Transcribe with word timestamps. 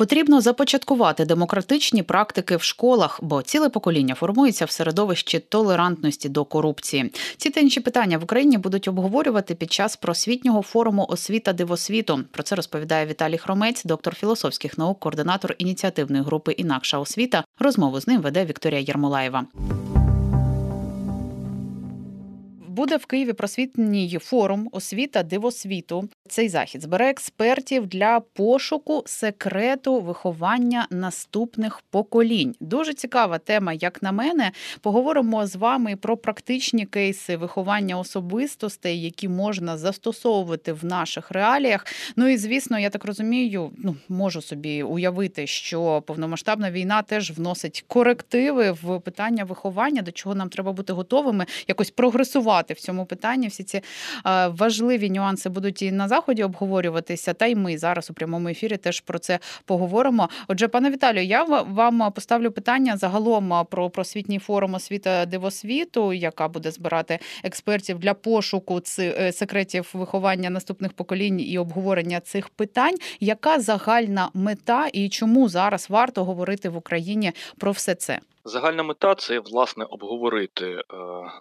Потрібно 0.00 0.40
започаткувати 0.40 1.24
демократичні 1.24 2.02
практики 2.02 2.56
в 2.56 2.62
школах, 2.62 3.18
бо 3.22 3.42
ціле 3.42 3.68
покоління 3.68 4.14
формується 4.14 4.64
в 4.64 4.70
середовищі 4.70 5.38
толерантності 5.38 6.28
до 6.28 6.44
корупції. 6.44 7.12
Ці 7.36 7.50
та 7.50 7.60
інші 7.60 7.80
питання 7.80 8.18
в 8.18 8.24
Україні 8.24 8.58
будуть 8.58 8.88
обговорювати 8.88 9.54
під 9.54 9.72
час 9.72 9.96
просвітнього 9.96 10.62
форуму 10.62 11.06
освіта 11.08 11.52
дивосвіту. 11.52 12.20
Про 12.30 12.42
це 12.42 12.54
розповідає 12.54 13.06
Віталій 13.06 13.38
Хромець, 13.38 13.84
доктор 13.84 14.14
філософських 14.14 14.78
наук, 14.78 14.98
координатор 14.98 15.54
ініціативної 15.58 16.22
групи 16.24 16.52
Інакша 16.52 16.98
освіта. 16.98 17.44
Розмову 17.58 18.00
з 18.00 18.06
ним 18.06 18.20
веде 18.20 18.44
Вікторія 18.44 18.80
Єрмолаєва. 18.80 19.44
Буде 22.70 22.96
в 22.96 23.06
Києві 23.06 23.32
просвітній 23.32 24.18
форум 24.20 24.68
освіта 24.72 25.22
дивосвіту. 25.22 26.08
Цей 26.28 26.48
захід 26.48 26.82
збере 26.82 27.10
експертів 27.10 27.86
для 27.86 28.20
пошуку 28.20 29.02
секрету 29.06 30.00
виховання 30.00 30.86
наступних 30.90 31.80
поколінь. 31.90 32.54
Дуже 32.60 32.94
цікава 32.94 33.38
тема, 33.38 33.72
як 33.72 34.02
на 34.02 34.12
мене. 34.12 34.52
Поговоримо 34.80 35.46
з 35.46 35.56
вами 35.56 35.96
про 35.96 36.16
практичні 36.16 36.86
кейси 36.86 37.36
виховання 37.36 37.98
особистостей, 37.98 39.02
які 39.02 39.28
можна 39.28 39.78
застосовувати 39.78 40.72
в 40.72 40.84
наших 40.84 41.30
реаліях. 41.30 41.86
Ну 42.16 42.28
і 42.28 42.36
звісно, 42.36 42.78
я 42.78 42.90
так 42.90 43.04
розумію, 43.04 43.70
ну 43.78 43.96
можу 44.08 44.42
собі 44.42 44.82
уявити, 44.82 45.46
що 45.46 46.02
повномасштабна 46.06 46.70
війна 46.70 47.02
теж 47.02 47.30
вносить 47.30 47.84
корективи 47.86 48.70
в 48.82 49.00
питання 49.00 49.44
виховання, 49.44 50.02
до 50.02 50.12
чого 50.12 50.34
нам 50.34 50.48
треба 50.48 50.72
бути 50.72 50.92
готовими, 50.92 51.46
якось 51.68 51.90
прогресувати 51.90 52.59
в 52.68 52.80
цьому 52.80 53.06
питанні. 53.06 53.48
Всі 53.48 53.64
ці 53.64 53.76
е, 53.76 53.82
важливі 54.48 55.10
нюанси 55.10 55.48
будуть 55.48 55.82
і 55.82 55.92
на 55.92 56.08
заході 56.08 56.42
обговорюватися. 56.42 57.34
Та 57.34 57.46
й 57.46 57.54
ми 57.54 57.78
зараз 57.78 58.10
у 58.10 58.14
прямому 58.14 58.48
ефірі 58.48 58.76
теж 58.76 59.00
про 59.00 59.18
це 59.18 59.38
поговоримо. 59.64 60.28
Отже, 60.48 60.68
пане 60.68 60.90
Віталію, 60.90 61.24
я 61.24 61.44
вам 61.44 62.12
поставлю 62.12 62.50
питання 62.50 62.96
загалом 62.96 63.66
про 63.70 63.90
просвітній 63.90 64.38
форум 64.38 64.74
освіта 64.74 65.26
дивосвіту, 65.26 66.12
яка 66.12 66.48
буде 66.48 66.70
збирати 66.70 67.18
експертів 67.44 67.98
для 67.98 68.14
пошуку 68.14 68.80
е, 68.98 69.32
секретів 69.32 69.90
виховання 69.92 70.50
наступних 70.50 70.92
поколінь 70.92 71.40
і 71.40 71.58
обговорення 71.58 72.20
цих 72.20 72.48
питань. 72.48 72.96
Яка 73.20 73.60
загальна 73.60 74.30
мета 74.34 74.86
і 74.92 75.08
чому 75.08 75.48
зараз 75.48 75.90
варто 75.90 76.24
говорити 76.24 76.68
в 76.68 76.76
Україні 76.76 77.32
про 77.58 77.72
все 77.72 77.94
це? 77.94 78.18
Загальна 78.50 78.82
мета 78.82 79.14
це 79.14 79.38
власне 79.38 79.84
обговорити 79.84 80.66
е, 80.66 80.82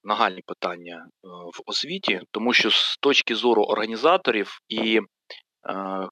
нагальні 0.03 0.41
питання 0.41 0.95
е, 0.95 1.27
в 1.27 1.61
освіті, 1.65 2.21
тому 2.31 2.53
що 2.53 2.71
з 2.71 2.97
точки 2.97 3.35
зору 3.35 3.63
організаторів 3.63 4.59
і 4.67 4.97
е, 4.97 5.03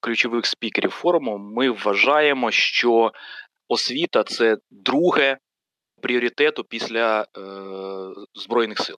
ключових 0.00 0.46
спікерів 0.46 0.90
форуму 0.90 1.38
ми 1.38 1.70
вважаємо, 1.70 2.50
що 2.50 3.12
освіта 3.68 4.24
це 4.24 4.56
друге 4.70 5.38
пріоритету 6.02 6.64
після 6.64 7.20
е, 7.22 7.26
Збройних 8.34 8.78
сил 8.78 8.96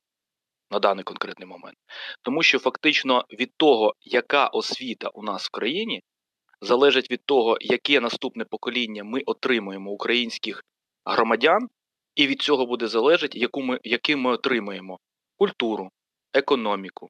на 0.70 0.78
даний 0.78 1.04
конкретний 1.04 1.48
момент. 1.48 1.76
Тому 2.22 2.42
що 2.42 2.58
фактично 2.58 3.24
від 3.32 3.56
того, 3.56 3.94
яка 4.00 4.46
освіта 4.46 5.08
у 5.08 5.22
нас 5.22 5.46
в 5.46 5.50
країні, 5.50 6.02
залежить 6.60 7.10
від 7.10 7.24
того, 7.24 7.56
яке 7.60 8.00
наступне 8.00 8.44
покоління 8.44 9.04
ми 9.04 9.20
отримуємо 9.26 9.90
українських 9.90 10.64
громадян. 11.04 11.68
І 12.20 12.26
від 12.26 12.42
цього 12.42 12.66
буде 12.66 12.88
залежати, 12.88 13.38
яку 13.38 13.62
ми, 13.62 13.80
яким 13.84 14.20
ми 14.20 14.30
отримаємо 14.32 14.98
культуру, 15.38 15.90
економіку, 16.32 17.08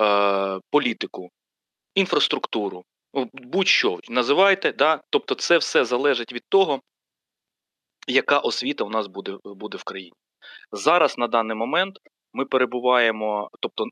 е, 0.00 0.60
політику, 0.70 1.30
інфраструктуру, 1.94 2.84
будь-що 3.32 4.00
називайте, 4.08 4.72
да? 4.72 5.00
тобто 5.10 5.34
це 5.34 5.58
все 5.58 5.84
залежить 5.84 6.32
від 6.32 6.42
того, 6.48 6.80
яка 8.08 8.38
освіта 8.38 8.84
у 8.84 8.90
нас 8.90 9.06
буде, 9.06 9.38
буде 9.44 9.78
в 9.78 9.84
країні. 9.84 10.16
Зараз 10.72 11.18
на 11.18 11.28
даний 11.28 11.56
момент 11.56 11.98
ми 12.32 12.44
перебуваємо, 12.44 13.50
тобто 13.60 13.84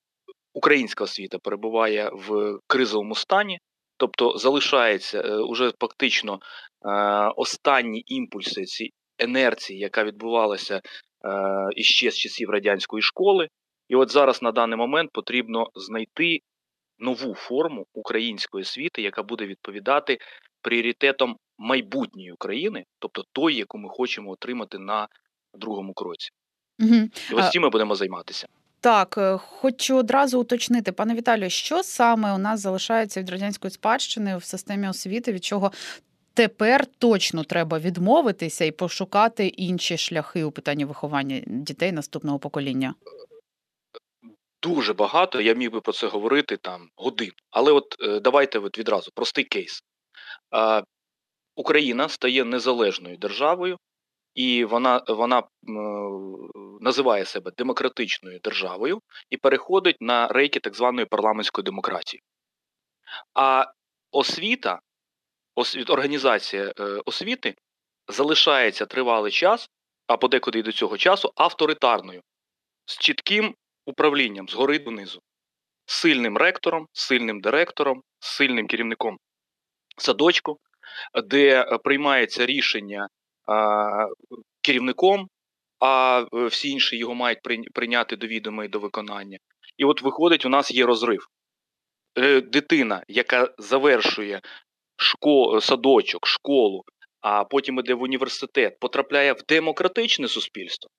українська 0.54 1.04
освіта 1.04 1.38
перебуває 1.38 2.10
в 2.12 2.58
кризовому 2.66 3.14
стані. 3.14 3.58
Тобто 3.96 4.38
залишається 4.38 5.20
е, 5.20 5.36
уже 5.36 5.72
фактично 5.80 6.38
е, 6.86 6.88
останні 7.36 8.02
імпульси, 8.06 8.64
ці 8.64 8.90
інерції, 9.18 9.78
яка 9.78 10.04
відбувалася 10.04 10.76
е, 10.76 10.80
іще 11.76 12.10
з 12.10 12.18
часів 12.18 12.50
радянської 12.50 13.02
школи. 13.02 13.48
І 13.88 13.96
от 13.96 14.10
зараз 14.10 14.42
на 14.42 14.52
даний 14.52 14.78
момент 14.78 15.10
потрібно 15.12 15.68
знайти 15.74 16.40
нову 16.98 17.34
форму 17.34 17.86
української 17.92 18.62
освіти, 18.62 19.02
яка 19.02 19.22
буде 19.22 19.46
відповідати 19.46 20.18
пріоритетам 20.62 21.36
майбутньої 21.58 22.32
України, 22.32 22.84
тобто 22.98 23.24
той, 23.32 23.54
яку 23.54 23.78
ми 23.78 23.88
хочемо 23.88 24.30
отримати 24.30 24.78
на 24.78 25.08
другому 25.54 25.92
кроці. 25.94 26.30
Угу. 26.78 26.94
І 27.30 27.34
ось 27.34 27.50
цим 27.50 27.62
ми 27.62 27.70
будемо 27.70 27.94
займатися. 27.94 28.46
Так, 28.80 29.18
е, 29.18 29.38
хочу 29.38 29.96
одразу 29.96 30.40
уточнити, 30.40 30.92
пане 30.92 31.14
Віталію, 31.14 31.50
що 31.50 31.82
саме 31.82 32.34
у 32.34 32.38
нас 32.38 32.60
залишається 32.60 33.20
від 33.20 33.30
радянської 33.30 33.70
спадщини 33.70 34.36
в 34.36 34.44
системі 34.44 34.88
освіти, 34.88 35.32
від 35.32 35.44
чого 35.44 35.72
тепер 36.34 36.86
точно 36.86 37.44
треба 37.44 37.78
відмовитися 37.78 38.64
і 38.64 38.70
пошукати 38.70 39.46
інші 39.46 39.96
шляхи 39.98 40.44
у 40.44 40.50
питанні 40.50 40.84
виховання 40.84 41.42
дітей 41.46 41.92
наступного 41.92 42.38
покоління? 42.38 42.94
Дуже 44.62 44.92
багато. 44.92 45.40
Я 45.40 45.54
міг 45.54 45.70
би 45.70 45.80
про 45.80 45.92
це 45.92 46.06
говорити 46.06 46.56
там 46.56 46.88
годин. 46.96 47.32
Але 47.50 47.72
от 47.72 47.96
е, 48.00 48.20
давайте 48.20 48.58
от 48.58 48.78
відразу 48.78 49.10
простий 49.14 49.44
кейс. 49.44 49.82
Україна 51.56 52.08
стає 52.08 52.44
незалежною 52.44 53.16
державою, 53.16 53.78
і 54.34 54.64
вона 54.64 55.04
вона 55.08 55.42
називає 56.80 57.24
себе 57.24 57.52
демократичною 57.56 58.40
державою 58.44 59.00
і 59.30 59.36
переходить 59.36 59.96
на 60.00 60.28
рейки 60.28 60.60
так 60.60 60.76
званої 60.76 61.06
парламентської 61.06 61.64
демократії. 61.64 62.22
А 63.34 63.66
освіта 64.10 64.70
освіт, 64.70 64.83
організація 65.88 66.72
е, 66.80 66.82
освіти 67.04 67.54
залишається 68.08 68.86
тривалий 68.86 69.32
час, 69.32 69.70
а 70.06 70.16
подекуди 70.16 70.58
й 70.58 70.62
до 70.62 70.72
цього 70.72 70.96
часу 70.98 71.32
авторитарною, 71.36 72.22
з 72.86 72.98
чітким 72.98 73.54
управлінням 73.86 74.48
згори 74.48 74.78
донизу, 74.78 75.20
сильним 75.86 76.36
ректором, 76.36 76.86
сильним 76.92 77.40
директором, 77.40 78.02
сильним 78.18 78.66
керівником 78.66 79.18
садочку, 79.98 80.58
де 81.24 81.60
е, 81.60 81.78
приймається 81.78 82.46
рішення 82.46 83.08
керівником, 84.60 85.28
а 85.78 86.24
е, 86.34 86.46
всі 86.46 86.68
інші 86.68 86.96
його 86.96 87.14
мають 87.14 87.38
прийняти 87.74 88.16
до 88.16 88.26
відома 88.26 88.64
і 88.64 88.68
до 88.68 88.78
виконання. 88.78 89.38
І 89.76 89.84
от 89.84 90.02
виходить, 90.02 90.46
у 90.46 90.48
нас 90.48 90.70
є 90.70 90.86
розрив. 90.86 91.26
Дитина, 92.44 93.04
яка 93.08 93.54
завершує 93.58 94.40
школ, 94.96 95.60
садочок, 95.60 96.26
школу, 96.26 96.84
а 97.20 97.44
потім 97.44 97.78
іде 97.78 97.94
в 97.94 98.02
університет, 98.02 98.78
потрапляє 98.80 99.32
в 99.32 99.42
демократичне 99.48 100.28
суспільство, 100.28 100.90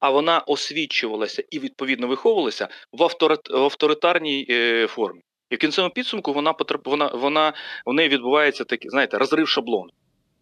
а 0.00 0.10
вона 0.10 0.38
освічувалася 0.38 1.44
і 1.50 1.58
відповідно 1.58 2.06
виховувалася 2.06 2.68
в 2.92 3.02
авторитарній 3.50 4.46
е, 4.50 4.86
формі. 4.86 5.20
І 5.50 5.54
в 5.54 5.58
кінцевому 5.58 5.94
підсумку 5.94 6.32
вона 6.32 6.52
потрап... 6.52 6.86
вона, 6.86 7.06
вона, 7.06 7.52
в 7.86 7.92
неї 7.92 8.08
відбувається 8.08 8.64
такий, 8.64 8.90
знаєте, 8.90 9.18
розрив 9.18 9.48
шаблону. 9.48 9.90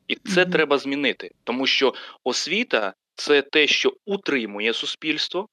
І 0.09 0.15
це 0.15 0.45
mm-hmm. 0.45 0.53
треба 0.53 0.79
змінити, 0.79 1.31
тому 1.45 1.67
що 1.67 1.95
освіта 2.25 2.95
це 3.15 3.43
те, 3.43 3.67
що 3.67 3.93
утримує 4.07 4.73
суспільство. 4.73 5.49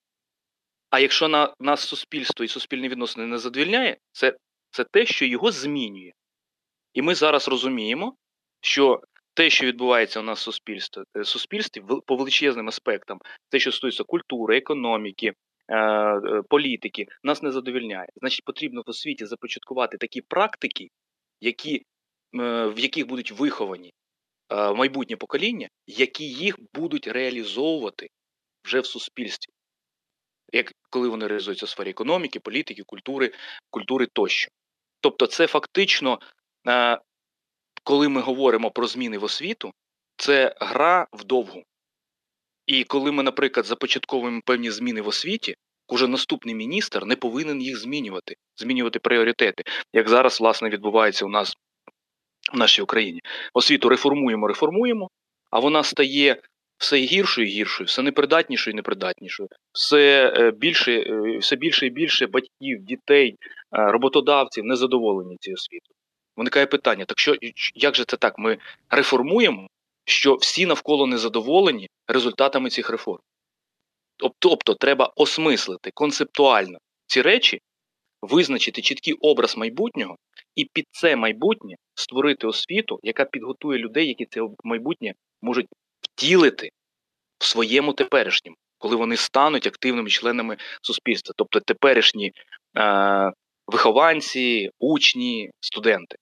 А 0.90 1.00
якщо 1.00 1.28
на 1.28 1.54
нас 1.60 1.80
суспільство 1.80 2.46
і 2.46 2.48
суспільні 2.48 2.90
відносини 2.90 3.28
не 3.28 3.38
задовільняє, 3.38 3.98
це 4.12 4.34
це 4.72 4.84
те, 4.84 5.06
що 5.06 5.26
його 5.26 5.52
змінює. 5.52 6.12
І 6.94 7.02
ми 7.02 7.16
зараз 7.16 7.48
розуміємо, 7.48 8.16
що 8.62 9.02
те, 9.34 9.50
що 9.50 9.66
відбувається 9.66 10.20
у 10.20 10.24
нас 10.24 10.40
в 10.40 10.44
суспільстві, 10.44 11.02
е, 11.18 11.24
суспільстві 11.24 11.82
по 12.06 12.16
величезним 12.16 12.68
аспектам, 12.68 13.20
те, 13.50 13.60
що 13.60 13.72
стосується 13.72 14.04
культури, 14.04 14.58
економіки, 14.58 15.34
е, 15.68 15.78
е, 15.78 16.42
політики, 16.50 17.06
нас 17.24 17.44
не 17.44 17.52
задовільняє. 17.52 18.08
Значить, 18.16 18.46
потрібно 18.46 18.84
в 18.86 18.90
освіті 18.90 19.26
започаткувати 19.26 19.98
такі 19.98 20.22
практики, 20.22 20.90
які, 21.42 21.86
в 22.34 22.80
яких 22.80 23.08
будуть 23.08 23.32
виховані 23.32 23.94
майбутнє 24.76 25.16
покоління, 25.16 25.68
які 25.88 26.24
їх 26.24 26.56
будуть 26.74 27.08
реалізовувати 27.08 28.10
вже 28.66 28.80
в 28.80 28.86
суспільстві. 28.86 29.54
Як 30.54 30.72
коли 30.90 31.10
вони 31.10 31.28
реалізуються 31.28 31.66
в 31.66 31.70
сфері 31.70 31.90
економіки, 31.90 32.40
політики, 32.40 32.84
культури, 32.84 33.32
культури 33.70 34.08
тощо. 34.14 34.50
Тобто, 35.02 35.28
це 35.28 35.48
фактично 35.48 36.20
коли 37.84 38.10
ми 38.10 38.22
говоримо 38.22 38.72
про 38.72 38.88
зміни 38.88 39.18
в 39.18 39.24
освіту, 39.24 39.72
це 40.18 40.56
гра 40.60 41.08
вдовгу. 41.14 41.64
І 42.66 42.84
коли 42.84 43.12
ми, 43.12 43.24
наприклад, 43.24 43.66
започатковуємо 43.66 44.42
певні 44.46 44.72
зміни 44.72 45.02
в 45.02 45.08
освіті, 45.08 45.56
кожен 45.86 46.12
наступний 46.12 46.56
міністр 46.56 47.06
не 47.06 47.16
повинен 47.16 47.62
їх 47.62 47.78
змінювати, 47.78 48.36
змінювати 48.58 49.00
пріоритети, 49.00 49.64
як 49.94 50.10
зараз 50.10 50.40
власне 50.40 50.70
відбувається 50.70 51.26
у 51.26 51.30
нас 51.30 51.54
в 52.54 52.58
нашій 52.58 52.82
Україні. 52.82 53.20
Освіту 53.54 53.90
реформуємо, 53.90 54.48
реформуємо, 54.48 55.10
а 55.52 55.60
вона 55.60 55.84
стає 55.84 56.42
все 56.78 56.98
гіршою 56.98 57.48
і 57.48 57.52
гіршою, 57.52 57.88
все 57.88 58.02
непридатнішою 58.02 58.74
і 58.74 58.76
непридатнішою, 58.76 59.50
все 59.72 60.34
е, 60.38 60.52
більше, 60.52 60.92
е, 60.92 61.38
все 61.38 61.56
більше 61.56 61.86
і 61.88 61.90
більше 61.90 62.28
батьків, 62.28 62.80
дітей, 62.82 63.30
е, 63.30 63.36
роботодавців 63.72 64.66
незадоволені 64.66 65.38
цією 65.40 65.56
освітою. 65.56 65.99
Виникає 66.40 66.66
питання: 66.66 67.06
так 67.06 67.20
що 67.20 67.36
як 67.76 67.96
же 67.96 68.06
це 68.06 68.18
так? 68.18 68.40
Ми 68.40 68.58
реформуємо, 68.90 69.68
що 70.06 70.36
всі 70.36 70.66
навколо 70.66 71.08
незадоволені 71.08 71.90
результатами 72.08 72.70
цих 72.70 72.90
реформ. 72.90 73.20
Тобто 74.40 74.74
треба 74.74 75.14
осмислити 75.16 75.92
концептуально 75.94 76.78
ці 77.08 77.22
речі, 77.22 77.62
визначити 78.22 78.82
чіткий 78.82 79.14
образ 79.14 79.58
майбутнього 79.58 80.16
і 80.56 80.66
під 80.66 80.86
це 80.92 81.16
майбутнє 81.16 81.76
створити 81.96 82.48
освіту, 82.48 83.00
яка 83.04 83.26
підготує 83.26 83.80
людей, 83.80 84.08
які 84.08 84.26
це 84.26 84.42
майбутнє 84.64 85.14
можуть 85.42 85.68
втілити 86.02 86.70
в 87.40 87.46
своєму 87.46 87.94
теперішньому, 87.94 88.58
коли 88.78 88.96
вони 88.96 89.18
стануть 89.18 89.68
активними 89.68 90.10
членами 90.10 90.58
суспільства, 90.82 91.34
тобто 91.38 91.60
теперішні 91.60 92.32
е, 92.78 93.32
вихованці, 93.68 94.70
учні, 94.80 95.52
студенти. 95.62 96.18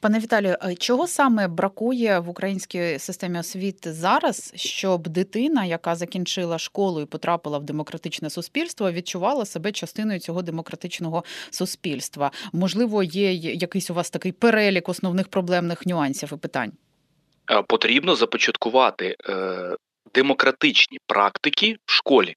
Пане 0.00 0.18
Віталію, 0.18 0.56
чого 0.78 1.06
саме 1.06 1.48
бракує 1.48 2.18
в 2.18 2.28
українській 2.28 2.98
системі 2.98 3.38
освіти 3.38 3.92
зараз, 3.92 4.52
щоб 4.54 5.08
дитина, 5.08 5.64
яка 5.64 5.94
закінчила 5.94 6.58
школу 6.58 7.00
і 7.00 7.06
потрапила 7.06 7.58
в 7.58 7.64
демократичне 7.64 8.30
суспільство, 8.30 8.92
відчувала 8.92 9.44
себе 9.44 9.72
частиною 9.72 10.20
цього 10.20 10.42
демократичного 10.42 11.24
суспільства? 11.50 12.30
Можливо, 12.52 13.02
є 13.02 13.32
якийсь 13.34 13.90
у 13.90 13.94
вас 13.94 14.10
такий 14.10 14.32
перелік 14.32 14.88
основних 14.88 15.28
проблемних 15.28 15.86
нюансів 15.86 16.32
і 16.32 16.36
питань? 16.36 16.72
Е, 17.50 17.62
потрібно 17.62 18.14
започаткувати 18.14 19.16
е, 19.28 19.76
демократичні 20.14 20.98
практики 21.06 21.76
в 21.84 21.92
школі, 21.92 22.34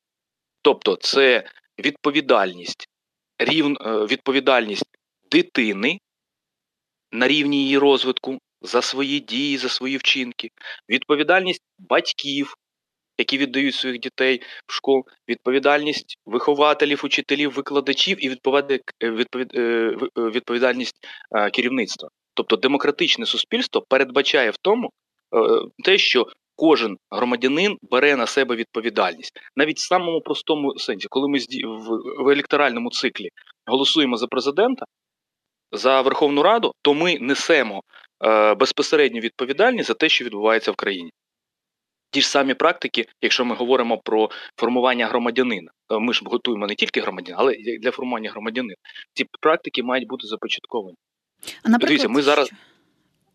тобто 0.61 0.95
це 0.95 1.43
відповідальність, 1.79 2.87
рів, 3.39 3.65
е, 3.65 4.05
відповідальність 4.05 4.85
дитини 5.31 5.99
на 7.11 7.27
рівні 7.27 7.63
її 7.63 7.77
розвитку 7.77 8.39
за 8.61 8.81
свої 8.81 9.19
дії, 9.19 9.57
за 9.57 9.69
свої 9.69 9.97
вчинки, 9.97 10.49
відповідальність 10.89 11.63
батьків, 11.79 12.55
які 13.17 13.37
віддають 13.37 13.75
своїх 13.75 13.99
дітей 13.99 14.41
в 14.67 14.73
школу, 14.73 15.03
відповідальність 15.29 16.17
вихователів, 16.25 17.01
учителів, 17.03 17.51
викладачів 17.51 18.25
і 18.25 18.37
відповідальність 20.17 20.95
керівництва. 21.53 22.09
Тобто 22.33 22.55
демократичне 22.55 23.25
суспільство 23.25 23.81
передбачає 23.89 24.49
в 24.49 24.57
тому 24.61 24.87
е, 24.87 24.89
те, 25.83 25.97
що 25.97 26.27
кожен 26.55 26.97
громадянин 27.11 27.77
бере 27.81 28.15
на 28.15 28.27
себе 28.27 28.55
відповідальність, 28.55 29.33
навіть 29.55 29.77
в 29.77 29.87
самому 29.87 30.21
простому 30.21 30.77
сенсі, 30.77 31.07
коли 31.09 31.27
ми 31.27 31.37
в 32.19 32.29
електоральному 32.29 32.89
циклі 32.89 33.29
голосуємо 33.65 34.17
за 34.17 34.27
президента, 34.27 34.85
за 35.71 36.01
Верховну 36.01 36.43
Раду, 36.43 36.73
то 36.81 36.93
ми 36.93 37.19
несемо 37.19 37.83
е, 38.25 38.53
безпосередню 38.53 39.19
відповідальність 39.19 39.87
за 39.87 39.93
те, 39.93 40.09
що 40.09 40.25
відбувається 40.25 40.71
в 40.71 40.75
країні. 40.75 41.11
Ті 42.11 42.21
ж 42.21 42.27
самі 42.27 42.53
практики, 42.53 43.05
якщо 43.21 43.45
ми 43.45 43.55
говоримо 43.55 43.97
про 43.97 44.29
формування 44.57 45.07
громадянина, 45.07 45.71
е, 45.91 45.99
ми 45.99 46.13
ж 46.13 46.21
готуємо 46.25 46.67
не 46.67 46.75
тільки 46.75 47.01
громадян, 47.01 47.35
але 47.39 47.53
й 47.53 47.79
для 47.79 47.91
формування 47.91 48.31
громадянина. 48.31 48.75
Ці 49.13 49.25
практики 49.41 49.83
мають 49.83 50.07
бути 50.07 50.27
започатковані. 50.27 50.97
А 51.63 51.69
наприклад, 51.69 51.87
Дивіться, 51.87 52.09
ми 52.09 52.21
зараз. 52.21 52.51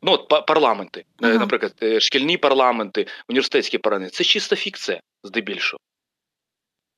Ну, 0.03 0.12
от 0.12 0.47
парламенти, 0.47 1.00
е, 1.00 1.05
ага. 1.21 1.38
наприклад, 1.38 2.03
шкільні 2.03 2.37
парламенти, 2.37 3.06
університетські 3.29 3.79
парламенти 3.79 4.17
це 4.17 4.25
чиста 4.25 4.56
фікція, 4.56 5.00
здебільшого. 5.25 5.81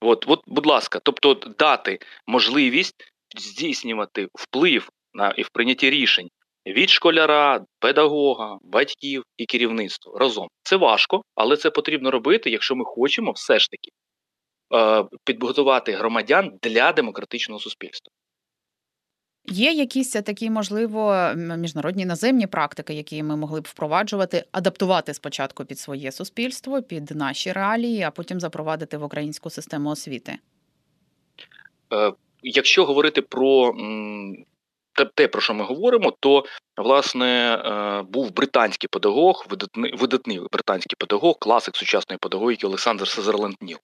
От, 0.00 0.24
от, 0.28 0.40
будь 0.46 0.66
ласка, 0.66 1.00
тобто 1.02 1.34
дати 1.34 1.98
можливість 2.26 3.12
здійснювати 3.36 4.28
вплив 4.34 4.90
і 5.36 5.42
в 5.42 5.48
прийнятті 5.48 5.90
рішень 5.90 6.28
від 6.66 6.90
школяра, 6.90 7.64
педагога, 7.78 8.58
батьків 8.62 9.22
і 9.36 9.46
керівництва 9.46 10.18
разом. 10.18 10.48
Це 10.62 10.76
важко, 10.76 11.22
але 11.34 11.56
це 11.56 11.70
потрібно 11.70 12.10
робити, 12.10 12.50
якщо 12.50 12.76
ми 12.76 12.84
хочемо 12.84 13.32
все 13.32 13.58
ж 13.58 13.68
таки 13.70 13.90
е, 14.74 15.04
підготувати 15.24 15.92
громадян 15.92 16.58
для 16.62 16.92
демократичного 16.92 17.60
суспільства. 17.60 18.12
Є 19.50 19.72
якісь 19.72 20.10
такі, 20.10 20.50
можливо, 20.50 21.32
міжнародні 21.36 22.04
наземні 22.06 22.46
практики, 22.46 22.94
які 22.94 23.22
ми 23.22 23.36
могли 23.36 23.60
б 23.60 23.66
впроваджувати, 23.70 24.44
адаптувати 24.52 25.14
спочатку 25.14 25.64
під 25.64 25.78
своє 25.78 26.12
суспільство, 26.12 26.82
під 26.82 27.10
наші 27.10 27.52
реалії, 27.52 28.02
а 28.02 28.10
потім 28.10 28.40
запровадити 28.40 28.96
в 28.96 29.04
українську 29.04 29.50
систему 29.50 29.90
освіти? 29.90 30.38
Е, 31.92 32.12
якщо 32.42 32.84
говорити 32.84 33.22
про 33.22 33.74
те, 35.04 35.28
про 35.28 35.40
що 35.40 35.54
ми 35.54 35.64
говоримо, 35.64 36.12
то 36.20 36.44
власне 36.76 37.54
е, 37.54 38.02
був 38.02 38.34
британський 38.34 38.88
педагог, 38.92 39.46
видатний 39.50 39.92
видатний 39.96 40.40
британський 40.52 40.96
педагог, 40.98 41.38
класик 41.38 41.76
сучасної 41.76 42.18
педагогіки 42.18 42.66
Олександр 42.66 43.08
Сезерленд 43.08 43.56
Ніл. 43.60 43.78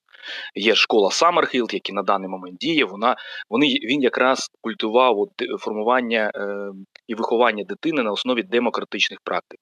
Є 0.55 0.75
школа 0.75 1.11
Саммерхілд, 1.11 1.75
яка 1.75 1.93
на 1.93 2.03
даний 2.03 2.29
момент 2.29 2.57
діє. 2.57 2.85
Вона 2.85 3.17
вони 3.51 3.67
він 3.67 4.03
якраз 4.03 4.49
культував 4.61 5.19
от, 5.19 5.31
формування 5.61 6.31
е, 6.35 6.71
і 7.07 7.15
виховання 7.15 7.65
дитини 7.65 8.03
на 8.03 8.13
основі 8.13 8.43
демократичних 8.43 9.19
практик. 9.25 9.61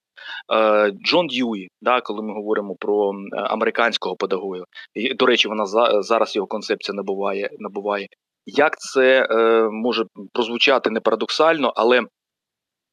Е, 0.55 0.91
Джон 1.05 1.27
Дьюї, 1.27 1.69
да, 1.81 2.01
коли 2.01 2.23
ми 2.23 2.35
говоримо 2.35 2.75
про 2.81 3.13
американського 3.33 4.17
педагога, 4.17 4.65
і, 4.95 5.15
до 5.15 5.27
речі, 5.27 5.49
вона 5.49 5.67
за, 5.67 6.03
зараз 6.03 6.37
його 6.37 6.47
концепція 6.47 6.95
набуває 6.95 7.51
набуває 7.59 8.07
як 8.47 8.79
це 8.79 9.29
е, 9.31 9.69
може 9.71 10.05
прозвучати 10.33 10.91
не 10.91 11.01
парадоксально, 11.01 11.73
але 11.77 12.03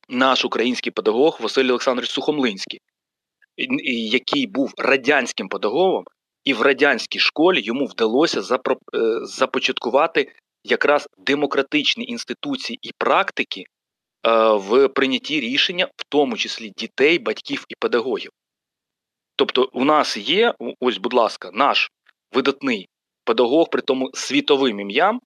наш 0.09 0.45
український 0.45 0.91
педагог 0.91 1.37
Василь 1.41 1.69
Олександрович 1.69 2.11
Сухомлинський, 2.11 2.79
який 4.11 4.47
був 4.47 4.73
радянським 4.77 5.49
педагогом, 5.49 6.03
і 6.43 6.53
в 6.53 6.61
радянській 6.61 7.19
школі 7.19 7.61
йому 7.61 7.85
вдалося 7.85 8.41
запро, 8.41 8.75
е, 8.75 8.99
започаткувати 9.23 10.31
якраз 10.63 11.07
демократичні 11.17 12.05
інституції 12.05 12.79
і 12.81 12.91
практики 12.97 13.61
е, 13.61 13.65
в 14.53 14.87
прийнятті 14.87 15.39
рішення, 15.39 15.85
в 15.85 16.03
тому 16.09 16.37
числі 16.37 16.69
дітей, 16.77 17.19
батьків 17.19 17.65
і 17.69 17.75
педагогів. 17.79 18.31
Тобто, 19.35 19.69
у 19.73 19.85
нас 19.85 20.17
є, 20.17 20.53
ось, 20.79 20.97
будь 20.97 21.13
ласка, 21.13 21.49
наш 21.53 21.91
видатний 22.33 22.89
педагог, 23.23 23.69
при 23.69 23.81
тому 23.81 24.09
світовим 24.13 24.79
ім'ям, 24.79 25.19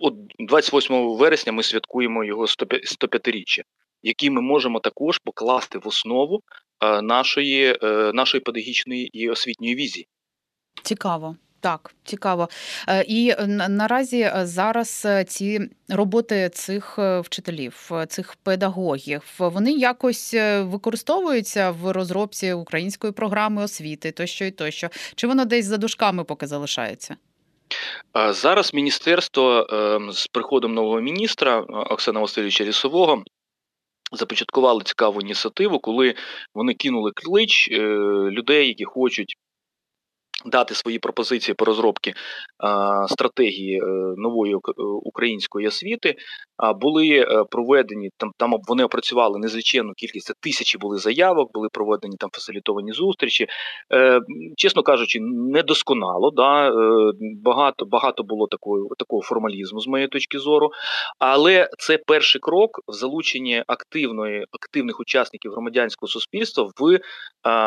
От 0.00 0.14
28 0.38 1.16
вересня 1.16 1.52
ми 1.52 1.62
святкуємо 1.62 2.24
його 2.24 2.42
105-річчя, 2.42 3.62
який 4.02 4.30
ми 4.30 4.40
можемо 4.40 4.80
також 4.80 5.18
покласти 5.18 5.78
в 5.78 5.88
основу 5.88 6.42
нашої, 7.02 7.78
е, 7.82 8.12
нашої 8.14 8.40
педагогічної 8.40 9.06
і 9.06 9.30
освітньої 9.30 9.74
візії. 9.74 10.08
Цікаво. 10.82 11.36
Так, 11.60 11.94
цікаво. 12.04 12.48
Е, 12.88 13.04
і 13.08 13.34
наразі 13.68 14.20
е, 14.20 14.46
зараз 14.46 15.06
ці 15.26 15.60
роботи 15.88 16.50
цих 16.54 16.98
вчителів, 16.98 17.90
цих 18.08 18.34
педагогів, 18.34 19.22
вони 19.38 19.72
якось 19.72 20.34
використовуються 20.58 21.70
в 21.70 21.92
розробці 21.92 22.52
української 22.52 23.12
програми 23.12 23.62
освіти, 23.62 24.12
тощо 24.12 24.44
і 24.44 24.50
тощо. 24.50 24.88
Чи 25.14 25.26
воно 25.26 25.44
десь 25.44 25.66
за 25.66 25.76
дужками 25.76 26.24
поки 26.24 26.46
залишається? 26.46 27.16
Зараз 28.30 28.74
міністерство 28.74 29.66
ем, 29.70 30.12
з 30.12 30.26
приходом 30.26 30.74
нового 30.74 31.00
міністра 31.00 31.60
Оксана 31.68 32.20
Васильовича 32.20 32.64
Лісового 32.64 33.22
започаткували 34.12 34.82
цікаву 34.84 35.20
ініціативу, 35.20 35.78
коли 35.78 36.14
вони 36.54 36.74
кинули 36.74 37.12
клич 37.14 37.68
е, 37.72 37.78
людей, 38.30 38.68
які 38.68 38.84
хочуть 38.84 39.36
дати 40.46 40.74
свої 40.74 40.98
пропозиції 40.98 41.54
по 41.54 41.64
розробці 41.64 42.14
стратегії 43.08 43.78
е, 43.78 43.86
нової 44.16 44.54
е, 44.54 44.58
української 45.02 45.66
освіти, 45.68 46.14
були 46.80 47.08
е, 47.08 47.44
проведені 47.50 48.10
там. 48.16 48.30
Там 48.36 48.54
вони 48.68 48.84
опрацювали 48.84 49.38
незліченну 49.38 49.92
кількість 49.96 50.26
це 50.26 50.34
тисячі 50.40 50.78
були 50.78 50.98
заявок, 50.98 51.50
були 51.54 51.68
проведені 51.72 52.16
там 52.16 52.30
фасилітовані 52.32 52.92
зустрічі. 52.92 53.46
Чесно 54.56 54.82
кажучи, 54.82 55.18
недосконало. 55.20 56.30
Да, 56.30 56.72
Багато 57.44 57.84
багато 57.84 58.22
було 58.22 58.46
такого 58.46 58.94
такого 58.98 59.22
формалізму 59.22 59.80
з 59.80 59.86
моєї 59.86 60.08
точки 60.08 60.38
зору. 60.38 60.70
Але 61.18 61.70
це 61.78 61.98
перший 62.06 62.40
крок 62.40 62.80
в 62.88 62.92
залученні 62.92 63.64
активної 63.66 64.46
активних 64.52 65.00
учасників 65.00 65.52
громадянського 65.52 66.08
суспільства 66.08 66.70
в 66.80 66.98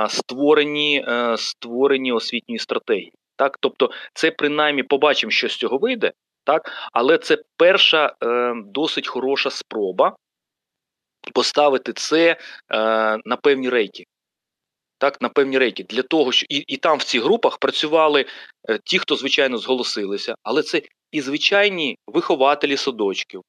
створенні 0.09 1.05
створенні 1.35 2.11
освітньої 2.11 2.59
стратегії. 2.61 3.11
Так, 3.35 3.57
тобто, 3.59 3.91
це 4.13 4.31
принаймні 4.31 4.83
побачимо, 4.83 5.31
що 5.31 5.49
з 5.49 5.55
цього 5.55 5.77
вийде, 5.77 6.11
так, 6.43 6.71
але 6.93 7.17
це 7.17 7.37
перша 7.57 8.15
е, 8.23 8.53
досить 8.65 9.07
хороша 9.07 9.49
спроба 9.49 10.15
поставити 11.33 11.93
це 11.93 12.31
е, 12.31 12.37
на 13.25 13.37
певні 13.43 13.69
рейки. 13.69 14.05
Так, 14.97 15.21
на 15.21 15.29
певні 15.29 15.57
рейки 15.57 15.83
для 15.83 16.01
того, 16.01 16.31
що 16.31 16.45
і 16.49 16.57
і 16.57 16.77
там 16.77 16.97
в 16.97 17.03
цих 17.03 17.23
групах 17.23 17.57
працювали 17.57 18.25
е, 18.69 18.79
ті, 18.83 18.99
хто 18.99 19.15
звичайно 19.15 19.57
зголосилися, 19.57 20.35
але 20.43 20.63
це 20.63 20.81
і 21.11 21.21
звичайні 21.21 21.97
вихователі 22.07 22.77
садочків, 22.77 23.41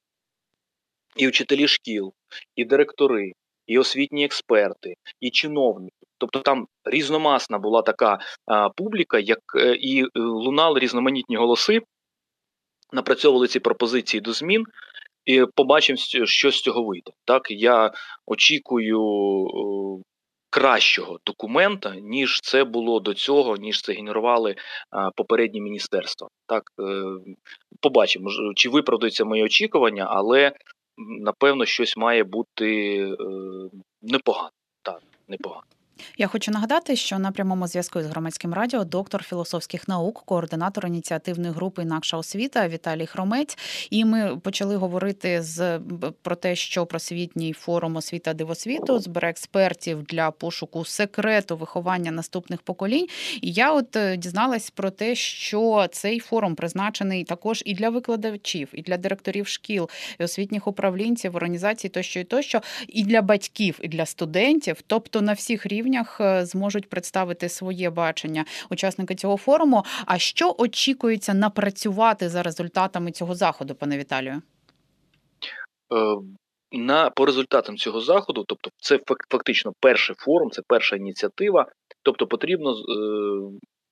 і 1.15 1.27
вчителі 1.27 1.67
шкіл, 1.67 2.13
і 2.55 2.65
директори, 2.65 3.31
і 3.67 3.79
освітні 3.79 4.25
експерти, 4.25 4.95
і 5.19 5.31
чиновники. 5.31 6.05
Тобто 6.23 6.39
там 6.39 6.67
різномасна 6.85 7.59
була 7.59 7.81
така 7.81 8.19
публіка, 8.75 9.19
як 9.19 9.39
е, 9.55 9.75
і 9.75 10.03
е, 10.03 10.09
лунали 10.15 10.79
різноманітні 10.79 11.35
голоси, 11.35 11.81
напрацьовували 12.93 13.47
ці 13.47 13.59
пропозиції 13.59 14.21
до 14.21 14.33
змін. 14.33 14.65
І 15.25 15.45
побачимо, 15.55 15.97
що 16.25 16.51
з 16.51 16.61
цього 16.61 16.83
вийде. 16.83 17.11
Так, 17.25 17.51
я 17.51 17.91
очікую 18.25 18.99
кращого 20.49 21.19
документа, 21.25 21.95
ніж 21.95 22.39
це 22.41 22.63
було 22.63 22.99
до 22.99 23.13
цього, 23.13 23.57
ніж 23.57 23.81
це 23.81 23.93
генерували 23.93 24.55
попередні 25.15 25.61
міністерства. 25.61 26.27
Так, 26.47 26.63
е, 26.79 27.03
побачимо, 27.81 28.29
чи 28.55 28.69
виправдаються 28.69 29.25
мої 29.25 29.43
очікування, 29.43 30.07
але 30.09 30.51
напевно 30.97 31.65
щось 31.65 31.97
має 31.97 32.23
бути 32.23 32.97
непогано. 34.01 34.51
Так, 34.81 35.01
непогано. 35.27 35.63
Я 36.17 36.27
хочу 36.27 36.51
нагадати, 36.51 36.95
що 36.95 37.19
на 37.19 37.31
прямому 37.31 37.67
зв'язку 37.67 38.01
з 38.01 38.05
громадським 38.05 38.53
радіо 38.53 38.83
доктор 38.83 39.23
філософських 39.23 39.87
наук, 39.87 40.23
координатор 40.25 40.85
ініціативної 40.85 41.53
групи 41.53 41.81
Інакша 41.81 42.17
освіта 42.17 42.67
Віталій 42.67 43.05
Хромець. 43.05 43.57
І 43.89 44.05
ми 44.05 44.37
почали 44.37 44.75
говорити 44.75 45.41
з 45.41 45.79
про 46.21 46.35
те, 46.35 46.55
що 46.55 46.85
просвітній 46.85 47.53
форум 47.53 47.95
освіта 47.95 48.33
дивосвіту 48.33 48.99
збере 48.99 49.29
експертів 49.29 50.03
для 50.03 50.31
пошуку 50.31 50.85
секрету 50.85 51.57
виховання 51.57 52.11
наступних 52.11 52.61
поколінь. 52.61 53.07
І 53.41 53.51
я 53.51 53.71
от 53.73 53.95
е, 53.95 54.17
дізналась 54.17 54.69
про 54.69 54.89
те, 54.89 55.15
що 55.15 55.87
цей 55.91 56.19
форум 56.19 56.55
призначений 56.55 57.23
також 57.23 57.63
і 57.65 57.73
для 57.73 57.89
викладачів, 57.89 58.69
і 58.73 58.81
для 58.81 58.97
директорів 58.97 59.47
шкіл, 59.47 59.89
і 60.19 60.23
освітніх 60.23 60.67
управлінців, 60.67 61.35
організацій 61.35 61.89
тощо 61.89 62.19
і 62.19 62.23
тощо, 62.23 62.61
і 62.87 63.03
для 63.03 63.21
батьків, 63.21 63.79
і 63.81 63.87
для 63.87 64.05
студентів, 64.05 64.77
тобто 64.87 65.21
на 65.21 65.33
всіх 65.33 65.65
рівнях 65.65 65.92
рівнях 65.93 66.21
е, 66.21 66.45
зможуть 66.45 66.89
представити 66.89 67.49
своє 67.49 67.89
бачення 67.89 68.45
учасники 68.69 69.15
цього 69.15 69.37
форуму. 69.37 69.83
А 70.05 70.17
що 70.17 70.55
очікується 70.57 71.33
напрацювати 71.33 72.29
за 72.29 72.43
результатами 72.43 73.11
цього 73.11 73.35
заходу, 73.35 73.75
пане 73.75 73.97
Віталію? 73.97 74.41
Е, 75.93 76.15
на 76.71 77.09
по 77.09 77.25
результатам 77.25 77.77
цього 77.77 78.01
заходу, 78.01 78.43
тобто, 78.47 78.69
це 78.77 78.99
фактично 79.29 79.73
перший 79.79 80.15
форум, 80.19 80.51
це 80.51 80.61
перша 80.67 80.95
ініціатива. 80.95 81.65
Тобто, 82.03 82.27
потрібно 82.27 82.71
е, 82.71 82.75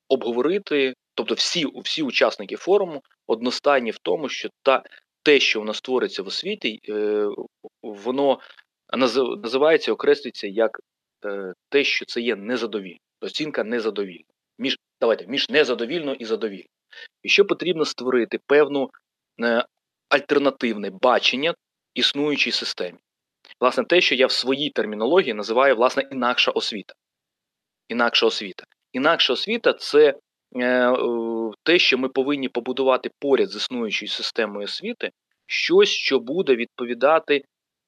обговорити, 0.10 0.94
тобто, 1.16 1.34
всі 1.36 1.66
всі 1.84 2.04
учасники 2.04 2.56
форуму 2.56 3.02
одностайні 3.28 3.92
в 3.92 3.98
тому, 3.98 4.30
що 4.30 4.50
та 4.64 4.84
те, 5.24 5.40
що 5.40 5.62
у 5.62 5.64
нас 5.64 5.78
створиться 5.78 6.24
в 6.24 6.28
освіті, 6.28 6.80
е, 6.90 7.28
воно 7.84 8.40
називається, 9.44 9.94
окреслюється 9.94 10.48
як 10.48 10.80
те, 11.70 11.84
що 11.84 12.06
це 12.06 12.22
є 12.22 12.36
незадовільно. 12.36 13.00
Оцінка 13.22 13.64
незадовільна. 13.64 14.26
Між 14.60 14.78
давайте, 15.02 15.28
між 15.28 15.50
незадовільно 15.50 16.14
і 16.14 16.26
задовільно. 16.26 16.70
І 17.24 17.30
що 17.30 17.46
потрібно 17.46 17.86
створити 17.86 18.40
певну 18.46 18.90
е, 19.42 19.66
альтернативне 20.10 20.90
бачення 20.90 21.54
існуючій 21.94 22.52
системі. 22.52 22.98
Власне, 23.60 23.84
те, 23.84 24.02
що 24.02 24.16
я 24.16 24.28
в 24.28 24.32
своїй 24.32 24.70
термінології 24.70 25.34
називаю 25.34 25.76
власне 25.76 26.08
інакша 26.12 26.52
освіта. 26.52 26.94
Інакша 27.88 28.26
освіта. 28.26 28.66
Інакша 28.94 29.34
освіта 29.34 29.74
це 29.74 30.16
е, 30.58 30.94
те, 31.64 31.80
що 31.80 31.98
ми 31.98 32.10
повинні 32.10 32.50
побудувати 32.50 33.12
поряд 33.20 33.50
з 33.50 33.56
існуючою 33.56 34.10
системою 34.10 34.66
освіти, 34.66 35.12
щось, 35.46 35.90
що 35.90 36.20
буде 36.20 36.56
відповідати 36.56 37.44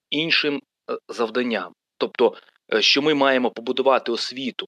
іншим 0.09 0.61
е, 0.89 0.97
завданням. 1.07 1.73
Тобто 1.97 2.35
Е, 2.35 2.52
що 2.79 3.01
ми 3.01 3.13
маємо 3.13 3.51
побудувати 3.51 4.11
освіту, 4.11 4.67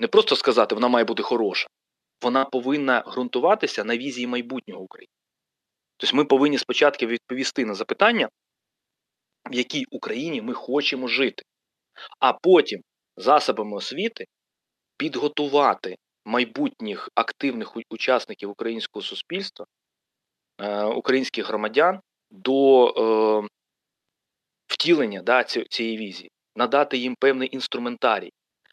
не 0.00 0.08
просто 0.08 0.36
сказати, 0.36 0.74
вона 0.74 0.88
має 0.88 1.04
бути 1.04 1.22
хороша, 1.22 1.66
вона 2.22 2.44
повинна 2.44 3.00
ґрунтуватися 3.00 3.84
на 3.84 3.96
візії 3.96 4.26
майбутнього 4.26 4.82
України. 4.82 5.10
Тобто 5.96 6.16
ми 6.16 6.24
повинні 6.24 6.58
спочатку 6.58 7.06
відповісти 7.06 7.64
на 7.64 7.74
запитання, 7.74 8.28
в 9.50 9.54
якій 9.54 9.84
Україні 9.90 10.42
ми 10.42 10.52
хочемо 10.52 11.08
жити, 11.08 11.42
а 12.20 12.32
потім 12.32 12.80
засобами 13.16 13.76
освіти 13.76 14.24
підготувати 14.96 15.96
майбутніх 16.24 17.08
активних 17.14 17.76
учасників 17.90 18.50
українського 18.50 19.02
суспільства, 19.02 19.66
е, 20.58 20.84
українських 20.84 21.48
громадян 21.48 22.00
до 22.30 22.86
е, 22.88 23.48
втілення 24.66 25.22
да, 25.22 25.44
цієї 25.44 25.96
візії 25.96 26.30
надати 26.56 26.96
їм 26.96 27.14
певний 27.20 27.48
інструментарій, 27.52 28.30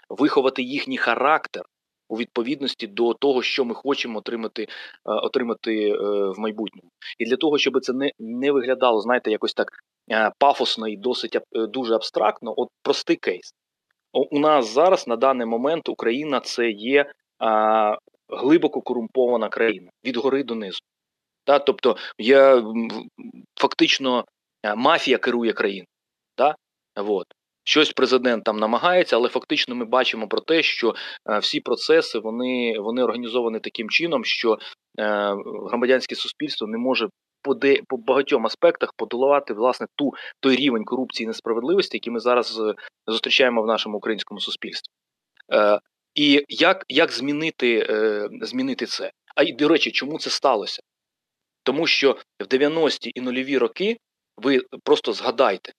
виховати 0.10 0.64
їхній 0.64 0.98
характер 0.98 1.64
у 2.12 2.18
відповідності 2.18 2.88
до 2.88 3.14
того, 3.14 3.42
що 3.42 3.66
ми 3.66 3.74
хочемо 3.74 4.20
отримати 4.20 4.64
е, 4.64 4.68
отримати 5.06 5.90
е, 5.90 5.96
в 6.32 6.40
майбутньому. 6.40 6.90
І 7.18 7.26
для 7.26 7.38
того, 7.38 7.58
щоб 7.58 7.82
це 7.82 7.94
не 7.94 8.12
не 8.20 8.52
виглядало, 8.52 9.02
знаєте, 9.02 9.32
якось 9.32 9.54
так 9.54 9.68
е, 10.12 10.32
пафосно 10.40 10.88
і 10.88 10.98
досить 10.98 11.38
дуже 11.52 11.96
абстрактно, 11.96 12.54
от 12.58 12.70
простий 12.84 13.16
кейс. 13.16 13.54
У 14.14 14.40
нас 14.40 14.74
зараз 14.74 15.08
на 15.08 15.16
даний 15.16 15.48
момент 15.48 15.90
Україна 15.90 16.40
це 16.40 16.70
є 16.70 17.12
а, 17.40 17.98
глибоко 18.30 18.82
корумпована 18.82 19.50
країна 19.50 19.92
від 20.06 20.18
гори 20.18 20.44
до 20.44 20.56
низу. 20.56 20.80
Та, 21.44 21.60
тобто 21.60 21.98
є 22.18 22.64
фактично 23.60 24.26
мафія 24.76 25.18
керує 25.18 25.54
країною. 25.54 25.88
Та? 26.36 26.56
Вот. 26.96 27.26
Щось 27.64 27.92
президент 27.92 28.44
там 28.44 28.58
намагається, 28.58 29.16
але 29.16 29.30
фактично 29.30 29.76
ми 29.76 29.86
бачимо 29.86 30.28
про 30.28 30.42
те, 30.42 30.64
що 30.64 30.96
е, 31.30 31.40
всі 31.40 31.60
процеси 31.60 32.20
вони 32.20 32.80
вони 32.80 33.04
організовані 33.04 33.60
таким 33.60 33.90
чином, 33.90 34.26
що 34.26 34.54
е, 34.54 34.58
громадянське 35.70 36.16
суспільство 36.16 36.68
не 36.68 36.78
може 36.78 37.10
по 37.42 37.54
де 37.54 37.82
по 37.88 37.98
багатьом 37.98 38.46
аспектах 38.46 38.94
подолати 38.98 39.54
власне 39.54 39.88
ту 39.96 40.12
той 40.40 40.56
рівень 40.56 40.84
корупції 40.84 41.26
і 41.26 41.28
несправедливості, 41.28 41.98
який 41.98 42.14
ми 42.14 42.20
зараз 42.20 42.60
е, 42.60 42.74
зустрічаємо 43.08 43.62
в 43.62 43.68
нашому 43.68 43.98
українському 43.98 44.40
суспільстві. 44.40 44.92
І 46.16 46.46
як 46.48 46.86
як 46.90 47.12
змінити 47.12 47.88
змінити 48.42 48.86
це? 48.86 49.12
А 49.36 49.44
й 49.44 49.54
до 49.54 49.68
речі, 49.68 49.92
чому 49.92 50.20
це 50.20 50.30
сталося? 50.30 50.82
Тому 51.64 51.88
що 51.88 52.18
в 52.40 52.44
90-ті 52.44 53.12
і 53.16 53.22
нульові 53.22 53.58
роки 53.58 53.98
ви 54.38 54.62
просто 54.84 55.14
згадайте. 55.14 55.74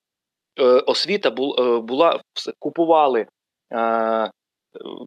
Е, 0.61 0.65
освіта 0.65 1.29
е, 1.29 1.33
була 1.81 2.21
купували 2.59 3.27
е, 3.73 4.31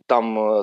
там 0.08 0.62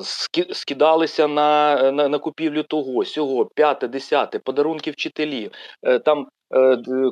скидалися 0.53 1.29
на 1.29 1.77
на, 1.93 2.09
на 2.09 2.19
купівлю 2.19 2.62
того, 2.62 3.05
сього, 3.05 3.47
п'яте, 3.55 3.89
десяте, 3.89 4.39
подарунки 4.39 4.91
вчителів, 4.91 5.51
там 6.05 6.27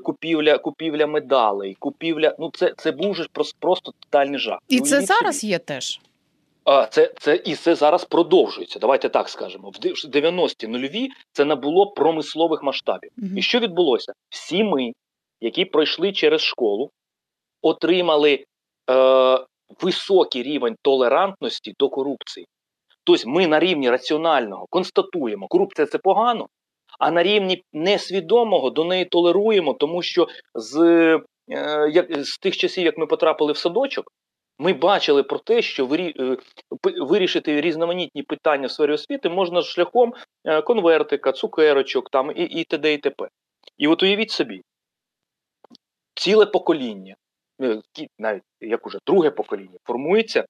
купівля 0.04 0.58
купівля 0.58 1.06
медалей, 1.06 1.76
купівля. 1.78 2.34
Ну 2.38 2.50
це 2.54 2.74
це 2.76 2.92
був 2.92 3.14
же 3.14 3.26
просто, 3.32 3.56
просто 3.60 3.92
тотальний 4.00 4.38
жах. 4.38 4.58
І 4.68 4.80
це 4.80 5.00
зараз 5.00 5.44
є 5.44 5.58
теж. 5.58 6.00
А 6.64 6.86
це 6.86 7.12
це 7.20 7.36
і 7.44 7.54
це 7.54 7.74
зараз 7.74 8.04
продовжується. 8.04 8.78
Давайте 8.78 9.08
так 9.08 9.28
скажемо. 9.28 9.70
В 9.70 9.74
90-ті 10.06 10.66
нульові 10.66 11.08
це 11.32 11.44
набуло 11.44 11.90
промислових 11.90 12.62
масштабів. 12.62 13.10
Угу. 13.18 13.30
І 13.36 13.42
що 13.42 13.58
відбулося? 13.58 14.12
Всі 14.28 14.64
ми, 14.64 14.92
які 15.40 15.64
пройшли 15.64 16.12
через 16.12 16.40
школу, 16.40 16.90
отримали 17.62 18.44
е, 18.90 19.38
високий 19.80 20.42
рівень 20.42 20.76
толерантності 20.82 21.74
до 21.78 21.88
корупції. 21.88 22.46
Тобто 23.04 23.30
ми 23.30 23.46
на 23.46 23.60
рівні 23.60 23.90
раціонального 23.90 24.66
констатуємо, 24.70 25.48
корупція 25.48 25.86
це 25.86 25.98
погано, 25.98 26.46
а 26.98 27.10
на 27.10 27.22
рівні 27.22 27.62
несвідомого 27.72 28.70
до 28.70 28.84
неї 28.84 29.04
толеруємо, 29.04 29.74
тому 29.74 30.02
що 30.02 30.28
з 30.54 30.80
е, 31.50 31.90
як, 31.92 32.24
з 32.24 32.38
тих 32.38 32.56
часів, 32.56 32.84
як 32.84 32.98
ми 32.98 33.06
потрапили 33.06 33.52
в 33.52 33.56
садочок, 33.56 34.12
ми 34.58 34.72
бачили 34.72 35.22
про 35.22 35.38
те, 35.38 35.62
що 35.62 35.88
е, 35.94 36.36
вирішити 36.82 37.60
різноманітні 37.60 38.22
питання 38.22 38.66
в 38.66 38.70
сфері 38.70 38.92
освіти 38.92 39.28
можна 39.28 39.62
шляхом 39.62 40.14
е, 40.44 40.62
конвертика, 40.62 41.32
цукерочок 41.32 42.10
там 42.10 42.30
і 42.36 42.42
і 42.42 42.64
т.д. 42.64 42.92
і 42.92 42.98
т.п. 42.98 43.28
І 43.78 43.88
от 43.88 44.02
уявіть 44.02 44.30
собі, 44.30 44.62
ціле 46.14 46.46
покоління, 46.46 47.16
навіть 48.18 48.42
як 48.60 48.86
уже 48.86 48.98
друге 49.06 49.30
покоління, 49.30 49.78
формується 49.84 50.44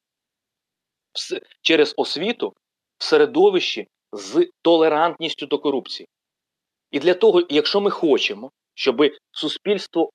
через 1.63 1.95
освіту 1.97 2.53
в 2.99 3.05
середовищі 3.05 3.87
з 4.13 4.51
толерантністю 4.63 5.47
до 5.47 5.59
корупції. 5.59 6.09
І 6.91 6.99
для 6.99 7.15
того, 7.15 7.43
якщо 7.49 7.81
ми 7.81 7.91
хочемо, 7.91 8.51
щоб 8.75 9.03
суспільство 9.33 10.11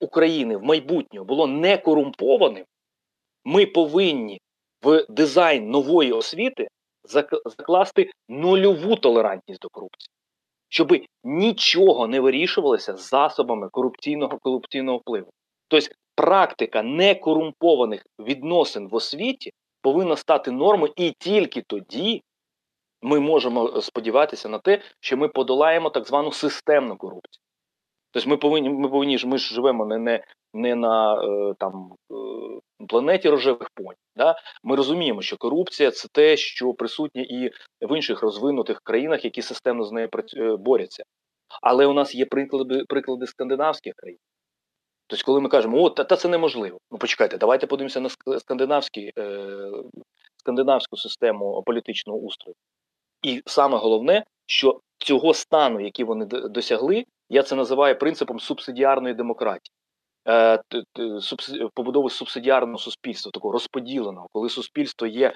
України 0.00 0.56
в 0.56 0.62
майбутньому 0.62 1.26
було 1.26 1.46
не 1.46 1.78
корумпованим, 1.78 2.64
ми 3.44 3.66
повинні 3.66 4.40
в 4.82 5.06
дизайн 5.08 5.70
нової 5.70 6.12
освіти 6.12 6.68
закласти 7.04 8.10
нульову 8.28 8.96
толерантність 8.96 9.60
до 9.60 9.68
корупції, 9.68 10.10
щоб 10.68 10.92
нічого 11.24 12.06
не 12.06 12.20
вирішувалося 12.20 12.96
засобами 12.96 13.68
корупційного 13.68 14.38
корупційного 14.38 14.98
впливу. 14.98 15.30
Тобто 15.68 15.88
практика 16.14 16.82
некорумпованих 16.82 18.06
відносин 18.18 18.88
в 18.88 18.94
освіті 18.94 19.52
повинна 19.82 20.16
стати 20.16 20.50
нормою, 20.50 20.92
і 20.96 21.14
тільки 21.18 21.62
тоді 21.62 22.22
ми 23.02 23.20
можемо 23.20 23.80
сподіватися 23.80 24.48
на 24.48 24.58
те, 24.58 24.82
що 25.00 25.16
ми 25.16 25.28
подолаємо 25.28 25.90
так 25.90 26.06
звану 26.06 26.32
системну 26.32 26.96
корупцію. 26.96 27.42
Тобто 28.12 28.30
ми 28.30 28.36
повинні 28.36 28.70
ми 28.70 28.88
повинні 28.88 29.18
ми 29.24 29.38
ж 29.38 29.54
живемо 29.54 29.86
не 29.86 29.98
не, 29.98 30.24
не 30.54 30.74
на 30.74 31.14
е, 31.14 31.54
там 31.58 31.92
е, 32.10 32.86
планеті 32.88 33.28
рожевих 33.28 33.70
понь. 33.74 33.94
Да? 34.16 34.36
Ми 34.62 34.76
розуміємо, 34.76 35.22
що 35.22 35.36
корупція 35.36 35.90
це 35.90 36.08
те, 36.12 36.36
що 36.36 36.74
присутнє 36.74 37.22
і 37.22 37.50
в 37.80 37.96
інших 37.96 38.22
розвинутих 38.22 38.80
країнах, 38.80 39.24
які 39.24 39.42
системно 39.42 39.84
з 39.84 39.92
нею 39.92 40.08
е, 40.36 40.56
борються. 40.56 41.04
Але 41.62 41.86
у 41.86 41.92
нас 41.92 42.14
є 42.14 42.26
приклади 42.26 42.84
приклади 42.88 43.26
скандинавських 43.26 43.94
країн. 43.94 44.18
Тобто, 45.10 45.24
коли 45.24 45.40
ми 45.40 45.48
кажемо, 45.48 45.82
о, 45.82 45.90
та, 45.90 46.04
та 46.04 46.16
це 46.16 46.28
неможливо. 46.28 46.78
Ну 46.90 46.98
почекайте, 46.98 47.38
давайте 47.38 47.66
подивимося 47.66 48.00
на 48.00 48.38
скандинавські, 48.38 49.12
е, 49.18 49.70
скандинавську 50.36 50.96
систему 50.96 51.62
політичного 51.66 52.18
устрою. 52.18 52.54
І 53.22 53.42
саме 53.46 53.78
головне, 53.78 54.24
що 54.46 54.80
цього 54.98 55.34
стану, 55.34 55.80
який 55.80 56.04
вони 56.04 56.24
досягли, 56.26 57.04
я 57.28 57.42
це 57.42 57.56
називаю 57.56 57.98
принципом 57.98 58.40
субсидіарної 58.40 59.14
демократії. 59.14 59.72
Е, 60.28 60.58
побудови 61.74 62.10
субсидіарного 62.10 62.78
суспільства, 62.78 63.30
такого 63.30 63.52
розподіленого, 63.52 64.26
коли 64.32 64.48
суспільство 64.48 65.06
є, 65.06 65.32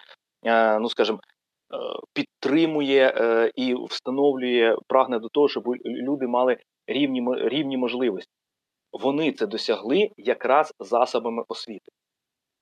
е, 0.46 0.78
ну 0.78 0.88
скажімо, 0.88 1.18
е, 1.18 1.76
підтримує 2.12 3.50
і 3.56 3.74
встановлює, 3.74 4.76
прагне 4.86 5.18
до 5.18 5.28
того, 5.28 5.48
щоб 5.48 5.64
люди 5.84 6.26
мали 6.26 6.56
рівні 6.86 7.24
рівні 7.36 7.76
можливості. 7.76 8.33
Вони 8.94 9.32
це 9.32 9.46
досягли 9.46 10.10
якраз 10.16 10.74
засобами 10.78 11.44
освіти. 11.48 11.92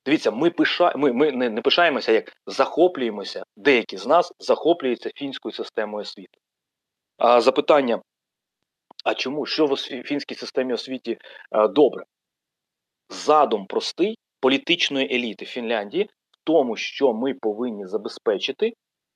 Дивіться, 0.06 0.30
ми 0.30 0.50
пиша... 0.50 0.92
ми, 0.96 1.12
ми 1.12 1.32
не, 1.32 1.50
не 1.50 1.62
пишаємося, 1.62 2.12
як 2.12 2.32
захоплюємося, 2.46 3.42
деякі 3.56 3.96
з 3.96 4.06
нас 4.06 4.32
захоплюються 4.38 5.10
фінською 5.14 5.52
системою 5.52 6.02
освіти. 6.02 6.38
А 7.18 7.40
запитання: 7.40 8.02
а 9.04 9.14
чому? 9.14 9.46
Що 9.46 9.66
в 9.66 9.76
фінській 9.76 10.34
системі 10.34 10.74
освіті 10.74 11.18
а, 11.50 11.68
добре? 11.68 12.04
Задум 13.08 13.66
простий 13.66 14.18
політичної 14.40 15.14
еліти 15.14 15.44
Фінляндії 15.44 16.04
в 16.04 16.44
тому, 16.44 16.76
що 16.76 17.12
ми 17.12 17.34
повинні 17.34 17.86
забезпечити 17.86 18.72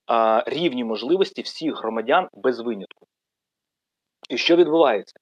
а, 0.06 0.44
рівні 0.46 0.84
можливості 0.84 1.42
всіх 1.42 1.78
громадян 1.78 2.28
без 2.32 2.60
винятку. 2.60 3.06
І 4.28 4.38
що 4.38 4.56
відбувається? 4.56 5.14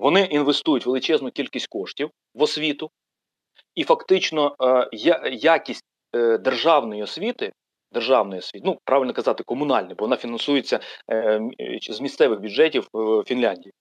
Вони 0.00 0.20
інвестують 0.20 0.86
величезну 0.86 1.30
кількість 1.30 1.66
коштів 1.66 2.10
в 2.34 2.42
освіту, 2.42 2.90
і 3.74 3.84
фактично 3.84 4.56
е, 4.62 4.88
якість 5.32 5.84
е, 6.14 6.38
державної 6.38 7.02
освіти, 7.02 7.52
державної 7.92 8.38
освіти, 8.38 8.62
ну 8.66 8.78
правильно 8.84 9.12
казати, 9.12 9.44
комунальної, 9.44 9.94
бо 9.94 10.04
вона 10.04 10.16
фінансується 10.16 10.80
е, 11.10 11.40
з 11.90 12.00
місцевих 12.00 12.40
бюджетів 12.40 12.88
Фінляндії, 13.26 13.72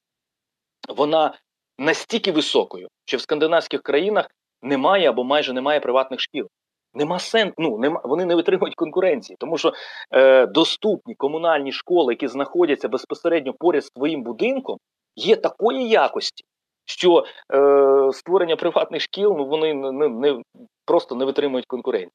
вона 0.90 1.38
настільки 1.78 2.32
високою, 2.32 2.88
що 3.06 3.18
в 3.18 3.22
скандинавських 3.22 3.82
країнах 3.82 4.30
немає 4.62 5.10
або 5.10 5.24
майже 5.24 5.54
немає 5.54 5.80
приватних 5.80 6.20
шкіл. 6.20 6.48
Нема 6.94 7.20
сенсу, 7.20 7.54
ну 7.58 7.78
нема, 7.78 8.02
вони 8.04 8.26
не 8.26 8.36
витримують 8.36 8.76
конкуренції, 8.76 9.38
тому 9.40 9.58
що 9.58 9.74
е, 10.12 10.48
доступні 10.48 11.16
комунальні 11.16 11.72
школи, 11.72 12.14
які 12.14 12.28
знаходяться 12.28 12.88
безпосередньо 12.88 13.54
поряд 13.54 13.86
з 13.86 13.90
твоїм 13.90 14.24
будинком, 14.24 14.78
є 15.20 15.36
такої 15.36 15.90
якості, 15.90 16.44
що 16.86 17.26
е, 17.54 18.14
створення 18.14 18.56
приватних 18.56 19.02
шкіл 19.02 19.36
ну 19.38 19.46
вони 19.46 19.74
не, 19.74 20.08
не 20.08 20.42
просто 20.86 21.16
не 21.16 21.26
витримують 21.26 21.66
конкуренції. 21.66 22.12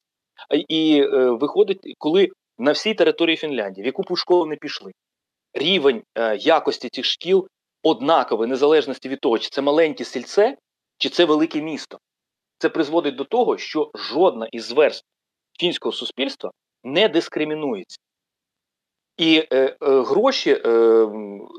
І 0.69 1.01
е, 1.01 1.31
виходить, 1.31 1.95
коли 1.99 2.29
на 2.59 2.73
всій 2.73 2.95
території 2.95 3.37
Фінляндії, 3.37 3.83
в 3.83 3.87
яку 3.87 4.03
б 4.03 4.17
школу 4.17 4.47
не 4.47 4.57
пішли, 4.57 4.93
рівень 5.55 6.03
е, 6.15 6.37
якості 6.37 6.89
цих 6.89 7.05
шкіл 7.05 7.49
однаковий, 7.83 8.49
незалежності 8.49 9.09
від 9.09 9.21
того, 9.21 9.39
чи 9.39 9.49
це 9.49 9.63
маленьке 9.63 10.05
сільце, 10.05 10.57
чи 10.99 11.09
це 11.09 11.25
велике 11.25 11.63
місто. 11.63 11.99
Це 12.59 12.69
призводить 12.69 13.17
до 13.17 13.25
того, 13.25 13.59
що 13.59 13.91
жодна 13.95 14.49
із 14.53 14.73
верств 14.73 15.07
фінського 15.61 15.93
суспільства 15.93 16.51
не 16.85 17.09
дискримінується. 17.09 17.99
І 19.17 19.47
е, 19.53 19.57
е, 19.57 19.77
гроші 19.81 20.51
е, 20.51 21.07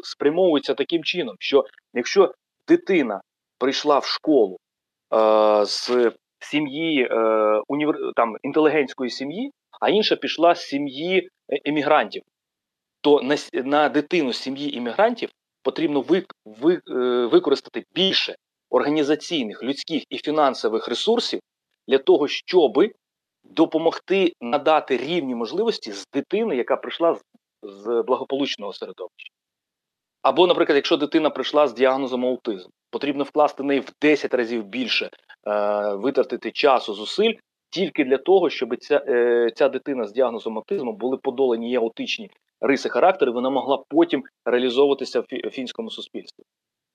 спрямовуються 0.04 0.74
таким 0.74 1.04
чином, 1.04 1.36
що 1.40 1.64
якщо 1.94 2.34
дитина 2.68 3.22
прийшла 3.58 4.00
в 4.00 4.06
школу 4.06 4.58
е, 5.14 5.66
з 5.66 6.12
сім'ї 6.40 7.08
е, 7.12 7.16
універ... 7.68 7.96
там, 8.16 8.36
інтелігентської 8.44 9.10
сім'ї, 9.10 9.52
а 9.82 9.90
інша 9.90 10.16
пішла 10.16 10.56
з 10.56 10.62
сім'ї 10.62 11.30
е, 11.50 11.60
емігрантів, 11.66 12.24
то 13.02 13.22
на 13.22 13.36
на 13.54 13.90
дитину 13.90 14.34
з 14.34 14.38
сім'ї 14.38 14.78
іммігрантів 14.78 15.30
потрібно 15.64 16.02
ви, 16.02 16.26
ви, 16.46 16.82
використати 17.28 17.84
більше 17.94 18.36
організаційних, 18.70 19.64
людських 19.64 20.04
і 20.10 20.18
фінансових 20.18 20.88
ресурсів 20.88 21.40
для 21.88 21.98
того, 21.98 22.28
щоб 22.28 22.74
допомогти 23.44 24.34
надати 24.42 24.98
рівні 24.98 25.36
можливості 25.36 25.92
з 25.92 26.06
дитини, 26.14 26.56
яка 26.56 26.76
прийшла 26.76 27.16
з, 27.16 27.22
з 27.68 28.04
благополучного 28.08 28.74
середовища. 28.74 29.34
Або, 30.22 30.48
наприклад, 30.48 30.76
якщо 30.76 30.98
дитина 30.98 31.30
прийшла 31.30 31.68
з 31.68 31.74
діагнозом 31.74 32.26
аутизм, 32.26 32.70
потрібно 32.90 33.24
вкласти 33.24 33.64
неї 33.64 33.80
в 33.80 33.92
10 34.02 34.34
разів 34.34 34.66
більше, 34.66 35.10
е, 35.48 35.96
витратити 35.96 36.52
часу, 36.52 36.94
зусиль 36.94 37.34
тільки 37.70 38.06
для 38.06 38.18
того, 38.18 38.50
щоб 38.50 38.78
ця 38.78 39.04
е, 39.08 39.50
ця 39.56 39.70
дитина 39.70 40.06
з 40.06 40.14
діагнозом 40.14 40.58
аутизму 40.58 40.94
були 40.94 41.18
подолані 41.18 41.66
її 41.66 41.78
аутичні 41.78 42.30
риси 42.62 42.90
характеру, 42.90 43.34
вона 43.34 43.50
могла 43.50 43.84
потім 43.90 44.24
реалізовуватися 44.46 45.20
в 45.20 45.50
фінському 45.50 45.92
суспільстві. 45.92 46.44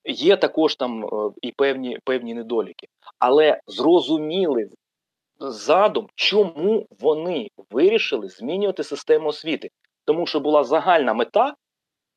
Є 0.05 0.37
також 0.37 0.77
там 0.77 1.05
е, 1.05 1.09
і 1.43 1.53
певні 1.53 1.99
певні 2.05 2.35
недоліки, 2.35 2.87
але 3.19 3.61
зрозуміли 3.67 4.69
задум, 5.41 6.07
чому 6.15 6.87
вони 7.01 7.49
вирішили 7.71 8.29
змінювати 8.29 8.85
систему 8.85 9.29
освіти, 9.29 9.71
тому 10.11 10.27
що 10.27 10.41
була 10.41 10.65
загальна 10.65 11.15
мета 11.15 11.55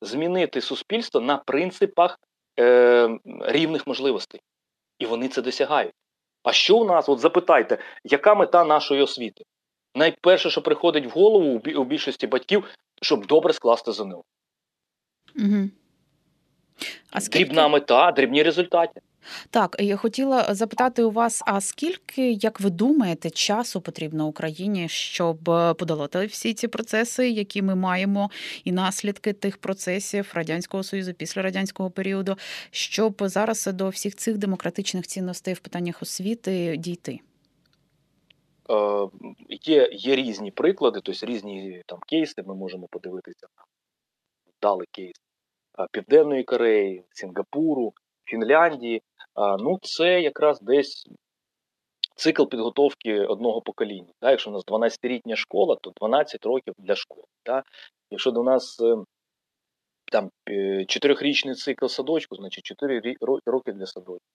змінити 0.02 0.62
суспільство 0.62 1.22
на 1.22 1.38
принципах 1.38 2.20
е, 2.60 3.20
рівних 3.42 3.88
можливостей. 3.88 4.42
І 5.00 5.06
вони 5.06 5.28
це 5.28 5.42
досягають. 5.42 5.94
А 6.44 6.52
що 6.52 6.78
у 6.78 6.86
нас? 6.86 7.10
От 7.10 7.20
запитайте, 7.20 7.78
яка 8.04 8.36
мета 8.36 8.64
нашої 8.64 9.02
освіти? 9.02 9.44
Найперше, 9.96 10.50
що 10.50 10.62
приходить 10.62 11.06
в 11.06 11.10
голову 11.10 11.62
у 11.76 11.84
більшості 11.84 12.28
батьків, 12.28 12.70
щоб 13.02 13.26
добре 13.26 13.54
скласти 13.54 13.92
ЗНО. 13.92 14.24
Угу. 15.36 15.70
А 17.12 17.22
скільки... 17.22 17.46
Дрібна 17.46 17.68
мета, 17.68 18.12
дрібні 18.12 18.44
результати. 18.44 19.02
Так, 19.50 19.76
я 19.80 19.98
хотіла 19.98 20.54
запитати 20.54 21.04
у 21.04 21.12
вас: 21.12 21.44
а 21.46 21.62
скільки, 21.62 22.32
як 22.32 22.60
ви 22.60 22.70
думаєте, 22.70 23.30
часу 23.30 23.82
потрібно 23.82 24.28
Україні, 24.28 24.90
щоб 24.90 25.50
е, 25.50 25.74
подолати 25.74 26.26
всі 26.26 26.54
ці 26.54 26.68
процеси, 26.68 27.30
які 27.30 27.62
ми 27.62 27.76
маємо, 27.76 28.30
і 28.64 28.72
наслідки 28.72 29.34
тих 29.34 29.58
процесів 29.58 30.32
радянського 30.34 30.84
союзу 30.84 31.14
після 31.14 31.42
радянського 31.42 31.90
періоду, 31.90 32.36
щоб 32.72 33.16
зараз 33.20 33.70
до 33.74 33.90
всіх 33.90 34.16
цих 34.16 34.38
демократичних 34.38 35.08
цінностей 35.08 35.54
в 35.54 35.60
питаннях 35.60 36.02
освіти 36.02 36.78
дійти? 36.78 37.20
Е, 38.70 39.08
Є, 39.50 39.90
є 39.92 40.16
різні 40.16 40.52
приклади, 40.52 41.00
тобто 41.04 41.26
різні 41.26 41.82
там 41.86 42.00
кейси. 42.08 42.44
Ми 42.46 42.56
можемо 42.56 42.88
подивитися 42.88 43.48
на 44.64 44.78
кейс 44.92 45.16
е, 45.80 45.88
Південної 45.92 46.44
Кореї, 46.44 47.04
Сінгапуру, 47.12 47.94
Фінляндії. 48.26 49.02
Е, 49.38 49.58
Ну, 49.60 49.80
це 49.82 50.22
якраз 50.22 50.62
десь 50.62 51.08
цикл 52.16 52.46
підготовки 52.46 53.26
одного 53.26 53.62
покоління. 53.62 54.14
Да? 54.22 54.32
Якщо 54.32 54.50
у 54.50 54.54
нас 54.54 54.66
12-літня 54.66 55.36
школа, 55.36 55.78
то 55.82 55.92
12 56.02 56.46
років 56.46 56.74
для 56.78 56.96
школи. 56.96 57.24
Да? 57.46 57.64
Якщо 58.12 58.32
до 58.32 58.44
нас 58.44 58.82
е, 58.82 58.96
там 60.12 60.30
е, 60.50 60.86
чотирьохрічний 60.86 61.56
цикл 61.56 61.86
садочку, 61.86 62.36
значить 62.36 62.64
4 62.64 63.16
роки 63.46 63.72
для 63.72 63.86
садочку. 63.86 64.26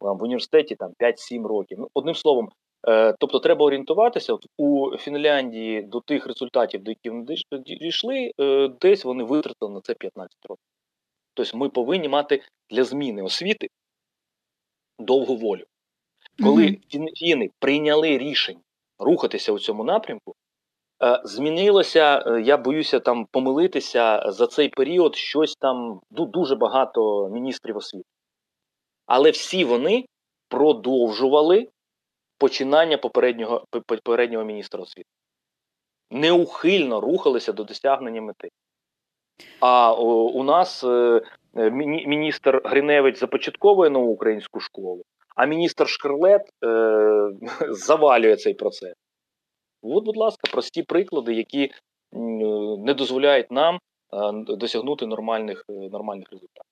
В 0.00 0.22
університеті 0.22 0.76
там 0.76 0.92
5-7 1.00 1.46
років. 1.46 1.78
Ну, 1.80 1.88
одним 1.94 2.14
словом, 2.14 2.48
е, 2.88 3.14
тобто 3.18 3.38
треба 3.38 3.66
орієнтуватися 3.66 4.34
От 4.34 4.46
у 4.58 4.96
Фінляндії 4.96 5.82
до 5.82 6.00
тих 6.00 6.26
результатів, 6.26 6.82
до 6.82 6.90
яких 6.90 7.12
вони 7.12 7.24
дійшли, 7.66 8.32
е, 8.40 8.68
десь 8.80 9.04
вони 9.04 9.24
витратили 9.24 9.72
на 9.72 9.80
це 9.80 9.94
15 9.94 10.38
років. 10.48 10.64
Тобто 11.34 11.58
ми 11.58 11.68
повинні 11.68 12.08
мати 12.08 12.42
для 12.70 12.84
зміни 12.84 13.22
освіти 13.22 13.68
довгу 15.00 15.36
волю. 15.36 15.64
Коли 16.42 16.78
фіни 17.16 17.50
прийняли 17.58 18.18
рішення 18.18 18.60
рухатися 18.98 19.52
у 19.52 19.58
цьому 19.58 19.84
напрямку, 19.84 20.34
е, 21.02 21.20
змінилося, 21.24 22.24
е, 22.26 22.40
я 22.42 22.56
боюся 22.56 23.00
там 23.00 23.26
помилитися 23.30 24.32
за 24.32 24.46
цей 24.46 24.68
період 24.68 25.16
щось 25.16 25.56
там 25.56 26.00
дуже 26.10 26.56
багато 26.56 27.28
міністрів 27.28 27.76
освіти. 27.76 28.08
Але 29.06 29.30
всі 29.30 29.64
вони 29.64 30.04
продовжували 30.48 31.68
починання 32.38 32.98
попереднього, 32.98 33.64
попереднього 33.86 34.44
міністра 34.44 34.80
освіти. 34.80 35.08
Неухильно 36.10 37.00
рухалися 37.00 37.52
до 37.52 37.64
досягнення 37.64 38.22
мети. 38.22 38.48
А 39.60 39.94
у 39.94 40.42
нас 40.42 40.84
е, 40.84 41.22
міністр 41.54 42.60
Гриневич 42.64 43.18
започатковує 43.18 43.90
нову 43.90 44.12
українську 44.12 44.60
школу, 44.60 45.02
а 45.36 45.46
міністр 45.46 45.88
Шкарлет 45.88 46.42
е, 46.64 47.30
завалює 47.70 48.36
цей 48.36 48.54
процес. 48.54 48.94
От, 49.82 50.04
будь 50.04 50.16
ласка, 50.16 50.50
прості 50.52 50.82
приклади, 50.82 51.34
які 51.34 51.62
е, 51.62 51.70
не 52.78 52.94
дозволяють 52.94 53.50
нам 53.50 53.74
е, 53.74 53.78
досягнути 54.56 55.06
нормальних, 55.06 55.64
е, 55.70 55.72
нормальних 55.72 56.26
результатів. 56.30 56.70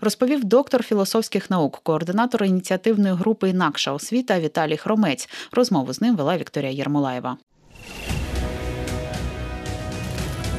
Розповів 0.00 0.44
доктор 0.44 0.82
філософських 0.82 1.50
наук, 1.50 1.80
координатор 1.82 2.44
ініціативної 2.44 3.14
групи 3.14 3.48
Інакша 3.48 3.92
освіта 3.92 4.40
Віталій 4.40 4.76
Хромець. 4.76 5.28
Розмову 5.52 5.92
з 5.92 6.00
ним 6.00 6.16
вела 6.16 6.36
Вікторія 6.36 6.70
Єрмолаєва. 6.70 7.36